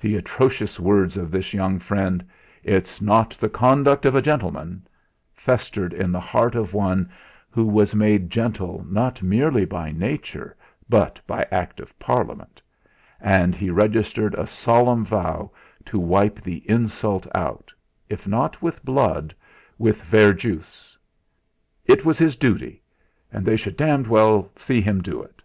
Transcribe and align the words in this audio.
The 0.00 0.14
atrocious 0.14 0.78
words 0.78 1.16
of 1.16 1.32
his 1.32 1.52
young 1.52 1.80
friend, 1.80 2.24
"It's 2.62 3.02
not 3.02 3.30
the 3.30 3.48
conduct 3.48 4.06
of 4.06 4.14
a 4.14 4.22
gentleman," 4.22 4.86
festered 5.32 5.92
in 5.92 6.12
the 6.12 6.20
heart 6.20 6.54
of 6.54 6.74
one 6.74 7.10
who 7.50 7.66
was 7.66 7.92
made 7.92 8.30
gentle 8.30 8.86
not 8.88 9.20
merely 9.20 9.64
by 9.64 9.90
nature 9.90 10.56
but 10.88 11.18
by 11.26 11.44
Act 11.50 11.80
of 11.80 11.98
Parliament, 11.98 12.62
and 13.20 13.56
he 13.56 13.68
registered 13.68 14.36
a 14.36 14.46
solemn 14.46 15.04
vow 15.04 15.50
to 15.86 15.98
wipe 15.98 16.40
the 16.40 16.58
insult 16.70 17.26
out, 17.34 17.72
if 18.08 18.28
not 18.28 18.62
with 18.62 18.84
blood, 18.84 19.34
with 19.76 20.02
verjuice. 20.04 20.96
It 21.84 22.04
was 22.04 22.16
his 22.16 22.36
duty, 22.36 22.80
and 23.32 23.44
they 23.44 23.56
should 23.56 23.76
d 23.76 23.86
d 23.86 24.08
well 24.08 24.52
see 24.54 24.80
him 24.80 25.02
do 25.02 25.20
it! 25.24 25.42